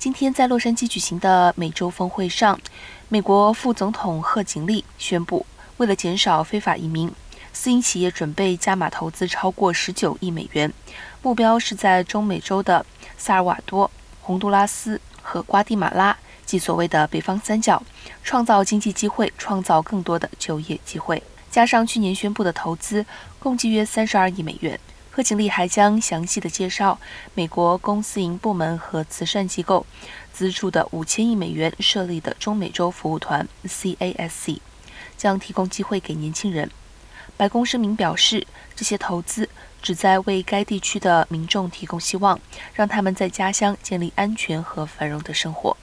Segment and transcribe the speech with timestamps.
[0.00, 2.58] 今天在洛杉矶举行的美洲峰会上，
[3.10, 5.44] 美国副总统贺锦丽宣布，
[5.76, 7.12] 为了减少非法移民，
[7.52, 10.72] 私营企业准备加码投资超过十九亿美元，
[11.20, 12.86] 目标是在中美洲的
[13.18, 13.90] 萨尔瓦多、
[14.22, 17.82] 洪都拉斯和瓜地马拉，即所谓的北方三角，
[18.24, 21.22] 创造经济机会，创造更多的就业机会。
[21.50, 23.04] 加上去年宣布的投资，
[23.38, 24.80] 共计约三十二亿美元。
[25.12, 26.98] 贺锦丽还将详细的介绍
[27.34, 29.84] 美国公私营部门和慈善机构
[30.32, 34.60] 资助的五千亿美元设立的中美洲服务团 （CASC），
[35.16, 36.70] 将提供机会给年轻人。
[37.36, 39.48] 白宫声明表示，这些投资
[39.82, 42.38] 旨在为该地区的民众提供希望，
[42.72, 45.76] 让他们在家乡建立安全和繁荣的生活。